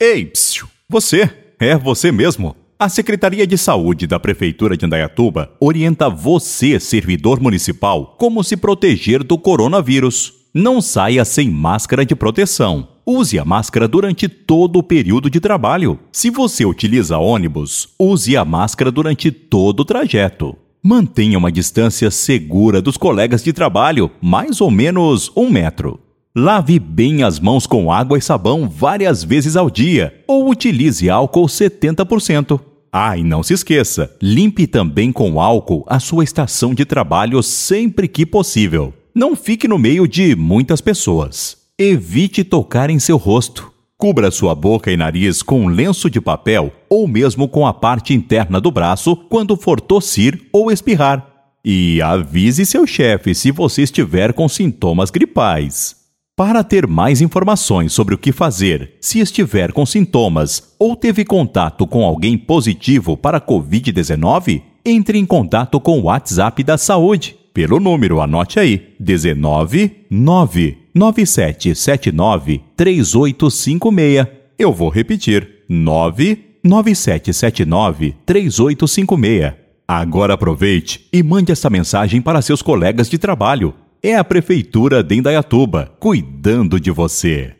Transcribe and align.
Ei, 0.00 0.26
psiu, 0.26 0.66
você, 0.88 1.30
é 1.60 1.76
você 1.76 2.10
mesmo. 2.10 2.56
A 2.76 2.88
Secretaria 2.88 3.46
de 3.46 3.56
Saúde 3.56 4.08
da 4.08 4.18
Prefeitura 4.18 4.76
de 4.76 4.84
Indaiatuba 4.84 5.52
orienta 5.60 6.10
você, 6.10 6.80
servidor 6.80 7.40
municipal, 7.40 8.16
como 8.18 8.42
se 8.42 8.56
proteger 8.56 9.22
do 9.22 9.38
coronavírus. 9.38 10.34
Não 10.52 10.82
saia 10.82 11.24
sem 11.24 11.48
máscara 11.48 12.04
de 12.04 12.16
proteção. 12.16 12.88
Use 13.06 13.38
a 13.38 13.44
máscara 13.44 13.86
durante 13.86 14.28
todo 14.28 14.80
o 14.80 14.82
período 14.82 15.30
de 15.30 15.38
trabalho. 15.38 15.98
Se 16.10 16.28
você 16.28 16.64
utiliza 16.64 17.18
ônibus, 17.18 17.88
use 17.96 18.36
a 18.36 18.44
máscara 18.44 18.90
durante 18.90 19.30
todo 19.30 19.80
o 19.80 19.84
trajeto. 19.84 20.56
Mantenha 20.82 21.38
uma 21.38 21.52
distância 21.52 22.10
segura 22.10 22.82
dos 22.82 22.96
colegas 22.96 23.44
de 23.44 23.52
trabalho, 23.52 24.10
mais 24.20 24.60
ou 24.60 24.72
menos 24.72 25.30
um 25.36 25.48
metro. 25.48 26.00
Lave 26.36 26.80
bem 26.80 27.22
as 27.22 27.38
mãos 27.38 27.64
com 27.64 27.92
água 27.92 28.18
e 28.18 28.20
sabão 28.20 28.68
várias 28.68 29.22
vezes 29.22 29.54
ao 29.54 29.70
dia 29.70 30.12
ou 30.26 30.50
utilize 30.50 31.08
álcool 31.08 31.46
70%. 31.46 32.60
Ah, 32.92 33.16
e 33.16 33.22
não 33.22 33.40
se 33.40 33.54
esqueça, 33.54 34.12
limpe 34.20 34.66
também 34.66 35.12
com 35.12 35.40
álcool 35.40 35.84
a 35.86 36.00
sua 36.00 36.24
estação 36.24 36.74
de 36.74 36.84
trabalho 36.84 37.40
sempre 37.40 38.08
que 38.08 38.26
possível. 38.26 38.92
Não 39.14 39.36
fique 39.36 39.68
no 39.68 39.78
meio 39.78 40.08
de 40.08 40.34
muitas 40.34 40.80
pessoas. 40.80 41.56
Evite 41.78 42.42
tocar 42.42 42.90
em 42.90 42.98
seu 42.98 43.16
rosto. 43.16 43.72
Cubra 43.96 44.28
sua 44.32 44.56
boca 44.56 44.90
e 44.90 44.96
nariz 44.96 45.40
com 45.40 45.60
um 45.60 45.68
lenço 45.68 46.10
de 46.10 46.20
papel 46.20 46.72
ou 46.90 47.06
mesmo 47.06 47.46
com 47.46 47.64
a 47.64 47.72
parte 47.72 48.12
interna 48.12 48.60
do 48.60 48.72
braço 48.72 49.14
quando 49.14 49.56
for 49.56 49.80
tossir 49.80 50.48
ou 50.52 50.72
espirrar. 50.72 51.24
E 51.64 52.02
avise 52.02 52.66
seu 52.66 52.84
chefe 52.88 53.36
se 53.36 53.52
você 53.52 53.82
estiver 53.82 54.32
com 54.32 54.48
sintomas 54.48 55.12
gripais. 55.12 56.02
Para 56.36 56.64
ter 56.64 56.88
mais 56.88 57.20
informações 57.20 57.92
sobre 57.92 58.16
o 58.16 58.18
que 58.18 58.32
fazer 58.32 58.94
se 59.00 59.20
estiver 59.20 59.70
com 59.70 59.86
sintomas 59.86 60.74
ou 60.80 60.96
teve 60.96 61.24
contato 61.24 61.86
com 61.86 62.04
alguém 62.04 62.36
positivo 62.36 63.16
para 63.16 63.38
a 63.38 63.40
Covid-19, 63.40 64.60
entre 64.84 65.16
em 65.16 65.24
contato 65.24 65.78
com 65.78 66.00
o 66.00 66.06
WhatsApp 66.06 66.64
da 66.64 66.76
Saúde 66.76 67.36
pelo 67.54 67.78
número, 67.78 68.20
anote 68.20 68.58
aí, 68.58 68.96
19 68.98 70.06
99779 70.10 72.62
3856. 72.76 74.26
Eu 74.58 74.72
vou 74.72 74.88
repetir, 74.88 75.62
99779 75.68 78.16
3856. 78.26 79.52
Agora 79.86 80.34
aproveite 80.34 81.06
e 81.12 81.22
mande 81.22 81.52
essa 81.52 81.70
mensagem 81.70 82.20
para 82.20 82.42
seus 82.42 82.60
colegas 82.60 83.08
de 83.08 83.18
trabalho 83.18 83.72
é 84.04 84.16
a 84.16 84.22
Prefeitura 84.22 85.02
de 85.02 85.14
Indaiatuba, 85.16 85.90
cuidando 85.98 86.78
de 86.78 86.90
você. 86.90 87.54